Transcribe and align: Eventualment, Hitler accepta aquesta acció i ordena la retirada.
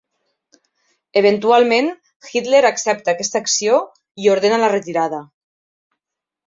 Eventualment, 1.21 1.91
Hitler 2.35 2.63
accepta 2.71 3.15
aquesta 3.17 3.43
acció 3.45 3.79
i 4.25 4.35
ordena 4.39 4.63
la 4.65 4.75
retirada. 4.79 5.23